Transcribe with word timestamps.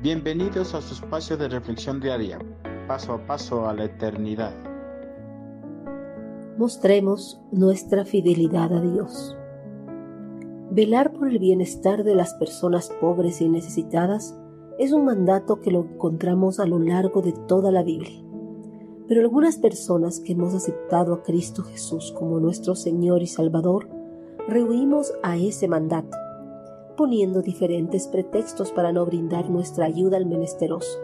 Bienvenidos 0.00 0.76
a 0.76 0.80
su 0.80 0.94
espacio 0.94 1.36
de 1.36 1.48
reflexión 1.48 1.98
diaria, 1.98 2.38
paso 2.86 3.14
a 3.14 3.26
paso 3.26 3.68
a 3.68 3.74
la 3.74 3.86
eternidad. 3.86 4.54
Mostremos 6.56 7.40
nuestra 7.50 8.04
fidelidad 8.04 8.72
a 8.72 8.80
Dios. 8.80 9.36
Velar 10.70 11.12
por 11.12 11.28
el 11.28 11.40
bienestar 11.40 12.04
de 12.04 12.14
las 12.14 12.34
personas 12.34 12.92
pobres 13.00 13.40
y 13.40 13.48
necesitadas 13.48 14.38
es 14.78 14.92
un 14.92 15.04
mandato 15.04 15.60
que 15.60 15.72
lo 15.72 15.80
encontramos 15.80 16.60
a 16.60 16.66
lo 16.66 16.78
largo 16.78 17.20
de 17.20 17.32
toda 17.32 17.72
la 17.72 17.82
Biblia. 17.82 18.22
Pero 19.08 19.22
algunas 19.22 19.58
personas 19.58 20.20
que 20.20 20.34
hemos 20.34 20.54
aceptado 20.54 21.12
a 21.12 21.24
Cristo 21.24 21.64
Jesús 21.64 22.14
como 22.16 22.38
nuestro 22.38 22.76
Señor 22.76 23.20
y 23.20 23.26
Salvador, 23.26 23.88
rehuimos 24.46 25.12
a 25.24 25.36
ese 25.36 25.66
mandato 25.66 26.16
poniendo 26.98 27.42
diferentes 27.42 28.08
pretextos 28.08 28.72
para 28.72 28.92
no 28.92 29.06
brindar 29.06 29.48
nuestra 29.48 29.86
ayuda 29.86 30.16
al 30.16 30.26
menesteroso. 30.26 30.98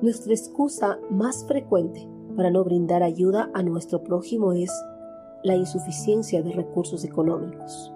Nuestra 0.00 0.32
excusa 0.32 0.98
más 1.10 1.44
frecuente 1.46 2.08
para 2.34 2.50
no 2.50 2.64
brindar 2.64 3.02
ayuda 3.02 3.50
a 3.52 3.62
nuestro 3.62 4.02
prójimo 4.02 4.54
es 4.54 4.72
la 5.44 5.54
insuficiencia 5.54 6.42
de 6.42 6.52
recursos 6.52 7.04
económicos. 7.04 7.92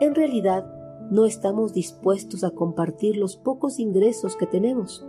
En 0.00 0.14
realidad, 0.14 0.66
no 1.10 1.24
estamos 1.24 1.72
dispuestos 1.72 2.44
a 2.44 2.50
compartir 2.50 3.16
los 3.16 3.38
pocos 3.38 3.78
ingresos 3.78 4.36
que 4.36 4.46
tenemos, 4.46 5.06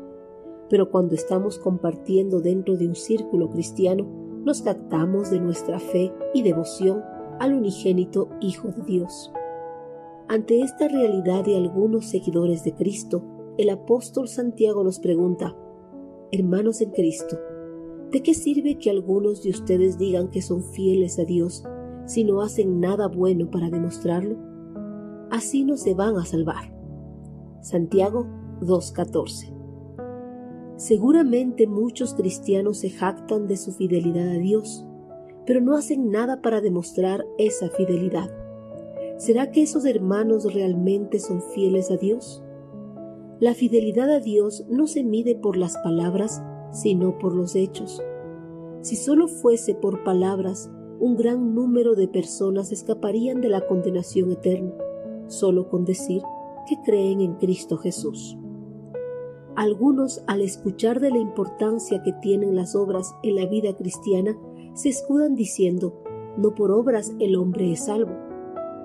pero 0.69 0.89
cuando 0.89 1.15
estamos 1.15 1.59
compartiendo 1.59 2.39
dentro 2.39 2.77
de 2.77 2.87
un 2.87 2.95
círculo 2.95 3.49
cristiano, 3.49 4.05
nos 4.45 4.61
captamos 4.61 5.31
de 5.31 5.41
nuestra 5.41 5.79
fe 5.79 6.13
y 6.33 6.43
devoción 6.43 7.03
al 7.39 7.55
unigénito 7.55 8.29
Hijo 8.39 8.69
de 8.69 8.83
Dios. 8.83 9.33
Ante 10.29 10.59
esta 10.59 10.89
realidad 10.89 11.45
de 11.45 11.55
algunos 11.55 12.07
seguidores 12.07 12.65
de 12.65 12.73
Cristo, 12.73 13.23
el 13.57 13.69
apóstol 13.69 14.27
Santiago 14.27 14.83
nos 14.83 14.99
pregunta, 14.99 15.55
Hermanos 16.33 16.81
en 16.81 16.91
Cristo, 16.91 17.39
¿de 18.11 18.21
qué 18.21 18.33
sirve 18.33 18.77
que 18.77 18.89
algunos 18.89 19.41
de 19.41 19.51
ustedes 19.51 19.97
digan 19.97 20.29
que 20.29 20.41
son 20.41 20.63
fieles 20.63 21.17
a 21.17 21.23
Dios 21.23 21.63
si 22.05 22.25
no 22.25 22.41
hacen 22.41 22.81
nada 22.81 23.07
bueno 23.07 23.49
para 23.49 23.69
demostrarlo? 23.69 24.35
Así 25.31 25.63
no 25.63 25.77
se 25.77 25.93
van 25.93 26.17
a 26.17 26.25
salvar. 26.25 26.75
Santiago 27.61 28.27
2.14 28.59 29.53
Seguramente 30.75 31.67
muchos 31.67 32.13
cristianos 32.15 32.79
se 32.79 32.89
jactan 32.89 33.47
de 33.47 33.55
su 33.55 33.71
fidelidad 33.71 34.27
a 34.27 34.39
Dios, 34.39 34.85
pero 35.45 35.61
no 35.61 35.77
hacen 35.77 36.11
nada 36.11 36.41
para 36.41 36.59
demostrar 36.59 37.25
esa 37.37 37.69
fidelidad. 37.69 38.29
¿Será 39.17 39.49
que 39.49 39.63
esos 39.63 39.85
hermanos 39.85 40.53
realmente 40.53 41.17
son 41.17 41.41
fieles 41.41 41.89
a 41.89 41.97
Dios? 41.97 42.43
La 43.39 43.55
fidelidad 43.55 44.11
a 44.11 44.19
Dios 44.19 44.63
no 44.69 44.85
se 44.85 45.03
mide 45.03 45.35
por 45.35 45.57
las 45.57 45.75
palabras, 45.79 46.43
sino 46.71 47.17
por 47.17 47.33
los 47.33 47.55
hechos. 47.55 47.99
Si 48.81 48.95
solo 48.95 49.27
fuese 49.27 49.73
por 49.73 50.03
palabras, 50.03 50.69
un 50.99 51.15
gran 51.15 51.55
número 51.55 51.95
de 51.95 52.07
personas 52.07 52.71
escaparían 52.71 53.41
de 53.41 53.49
la 53.49 53.65
condenación 53.65 54.31
eterna, 54.31 54.71
solo 55.25 55.67
con 55.67 55.83
decir 55.83 56.21
que 56.67 56.75
creen 56.85 57.19
en 57.21 57.33
Cristo 57.37 57.77
Jesús. 57.77 58.37
Algunos, 59.55 60.23
al 60.27 60.41
escuchar 60.41 60.99
de 60.99 61.09
la 61.09 61.17
importancia 61.17 62.03
que 62.03 62.13
tienen 62.21 62.55
las 62.55 62.75
obras 62.75 63.15
en 63.23 63.35
la 63.35 63.47
vida 63.47 63.75
cristiana, 63.75 64.37
se 64.75 64.89
escudan 64.89 65.33
diciendo, 65.33 66.03
no 66.37 66.53
por 66.53 66.69
obras 66.69 67.15
el 67.19 67.35
hombre 67.35 67.71
es 67.71 67.85
salvo 67.85 68.26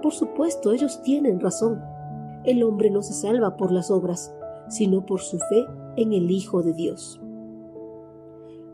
por 0.02 0.12
supuesto, 0.12 0.72
ellos 0.72 1.00
tienen 1.02 1.40
razón. 1.40 1.82
El 2.44 2.62
hombre 2.62 2.90
no 2.90 3.02
se 3.02 3.14
salva 3.14 3.56
por 3.56 3.72
las 3.72 3.90
obras, 3.90 4.34
sino 4.68 5.06
por 5.06 5.20
su 5.20 5.38
fe 5.38 5.64
en 5.96 6.12
el 6.12 6.30
Hijo 6.30 6.62
de 6.62 6.74
Dios. 6.74 7.20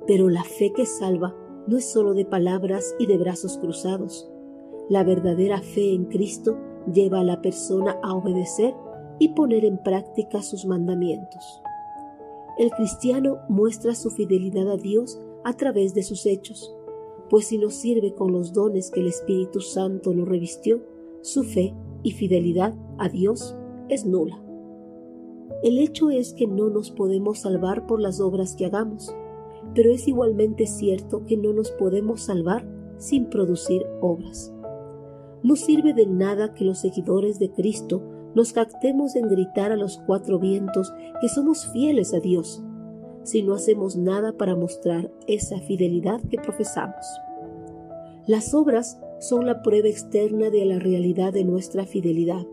Pero 0.06 0.28
la 0.28 0.42
fe 0.42 0.72
que 0.72 0.86
salva 0.86 1.34
no 1.66 1.76
es 1.76 1.90
sólo 1.90 2.14
de 2.14 2.24
palabras 2.24 2.94
y 2.98 3.06
de 3.06 3.18
brazos 3.18 3.58
cruzados. 3.58 4.28
La 4.88 5.04
verdadera 5.04 5.60
fe 5.60 5.92
en 5.92 6.06
Cristo 6.06 6.56
lleva 6.92 7.20
a 7.20 7.24
la 7.24 7.42
persona 7.42 7.98
a 8.02 8.14
obedecer 8.14 8.74
y 9.18 9.28
poner 9.30 9.64
en 9.64 9.78
práctica 9.78 10.42
sus 10.42 10.64
mandamientos. 10.64 11.62
El 12.58 12.70
cristiano 12.70 13.38
muestra 13.48 13.94
su 13.94 14.10
fidelidad 14.10 14.70
a 14.70 14.76
Dios 14.76 15.20
a 15.44 15.52
través 15.52 15.94
de 15.94 16.02
sus 16.02 16.26
hechos, 16.26 16.74
pues 17.28 17.46
si 17.48 17.58
no 17.58 17.70
sirve 17.70 18.14
con 18.14 18.32
los 18.32 18.52
dones 18.52 18.90
que 18.90 19.00
el 19.00 19.08
Espíritu 19.08 19.60
Santo 19.60 20.14
lo 20.14 20.24
revistió, 20.24 20.80
su 21.20 21.42
fe 21.44 21.74
y 22.02 22.12
fidelidad 22.12 22.74
a 22.98 23.08
Dios 23.08 23.56
es 23.88 24.06
nula. 24.06 24.42
El 25.62 25.78
hecho 25.78 26.10
es 26.10 26.34
que 26.34 26.46
no 26.46 26.68
nos 26.68 26.90
podemos 26.90 27.40
salvar 27.40 27.86
por 27.86 28.00
las 28.00 28.20
obras 28.20 28.54
que 28.54 28.66
hagamos, 28.66 29.14
pero 29.74 29.92
es 29.92 30.06
igualmente 30.06 30.66
cierto 30.66 31.24
que 31.24 31.36
no 31.36 31.52
nos 31.52 31.70
podemos 31.72 32.22
salvar 32.22 32.66
sin 32.98 33.26
producir 33.26 33.84
obras. 34.00 34.52
No 35.42 35.56
sirve 35.56 35.94
de 35.94 36.06
nada 36.06 36.54
que 36.54 36.64
los 36.64 36.78
seguidores 36.78 37.38
de 37.38 37.50
Cristo 37.50 38.02
nos 38.34 38.52
captemos 38.52 39.16
en 39.16 39.28
gritar 39.28 39.72
a 39.72 39.76
los 39.76 39.98
cuatro 40.06 40.38
vientos 40.38 40.92
que 41.20 41.28
somos 41.28 41.66
fieles 41.72 42.14
a 42.14 42.20
Dios, 42.20 42.62
si 43.22 43.42
no 43.42 43.54
hacemos 43.54 43.96
nada 43.96 44.32
para 44.32 44.56
mostrar 44.56 45.10
esa 45.26 45.58
fidelidad 45.60 46.20
que 46.30 46.38
profesamos. 46.38 47.04
Las 48.26 48.54
obras 48.54 49.00
son 49.18 49.46
la 49.46 49.62
prueba 49.62 49.88
externa 49.88 50.50
de 50.50 50.64
la 50.64 50.78
realidad 50.78 51.32
de 51.32 51.44
nuestra 51.44 51.84
fidelidad. 51.84 52.46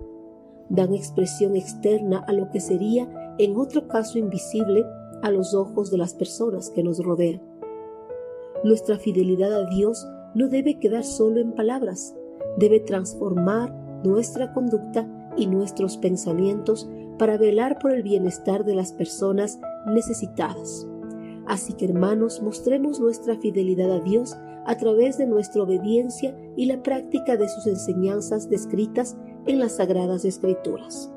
Dan 0.69 0.93
expresión 0.93 1.55
externa 1.55 2.23
a 2.27 2.33
lo 2.33 2.49
que 2.49 2.59
sería, 2.59 3.35
en 3.37 3.55
otro 3.57 3.87
caso 3.87 4.17
invisible, 4.17 4.85
a 5.21 5.31
los 5.31 5.53
ojos 5.53 5.91
de 5.91 5.97
las 5.97 6.13
personas 6.13 6.69
que 6.69 6.83
nos 6.83 7.03
rodean. 7.03 7.41
Nuestra 8.63 8.97
fidelidad 8.97 9.53
a 9.53 9.65
Dios 9.69 10.07
no 10.33 10.47
debe 10.47 10.79
quedar 10.79 11.03
solo 11.03 11.39
en 11.39 11.53
palabras, 11.53 12.15
debe 12.57 12.79
transformar 12.79 13.73
nuestra 14.03 14.53
conducta 14.53 15.07
y 15.37 15.47
nuestros 15.47 15.97
pensamientos 15.97 16.89
para 17.17 17.37
velar 17.37 17.79
por 17.79 17.91
el 17.91 18.03
bienestar 18.03 18.65
de 18.65 18.75
las 18.75 18.91
personas 18.91 19.59
necesitadas. 19.87 20.87
Así 21.47 21.73
que 21.73 21.85
hermanos, 21.85 22.41
mostremos 22.41 22.99
nuestra 22.99 23.37
fidelidad 23.37 23.91
a 23.91 23.99
Dios 23.99 24.35
a 24.65 24.77
través 24.77 25.17
de 25.17 25.27
nuestra 25.27 25.63
obediencia 25.63 26.35
y 26.55 26.65
la 26.65 26.81
práctica 26.83 27.37
de 27.37 27.47
sus 27.47 27.67
enseñanzas 27.67 28.49
descritas 28.49 29.15
en 29.45 29.59
las 29.59 29.77
Sagradas 29.77 30.25
Escrituras. 30.25 31.14